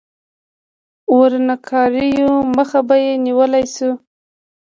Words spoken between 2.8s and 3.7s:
به یې ونیول